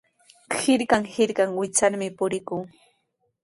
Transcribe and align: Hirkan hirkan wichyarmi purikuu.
Hirkan 0.61 1.05
hirkan 1.19 1.55
wichyarmi 1.59 2.11
purikuu. 2.23 2.61